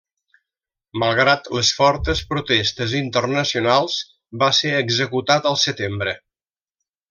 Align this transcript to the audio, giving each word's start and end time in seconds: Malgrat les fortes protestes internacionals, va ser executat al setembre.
Malgrat 1.01 1.49
les 1.57 1.69
fortes 1.81 2.23
protestes 2.31 2.97
internacionals, 3.01 4.01
va 4.45 4.51
ser 4.63 4.73
executat 4.83 5.53
al 5.53 5.61
setembre. 5.69 6.19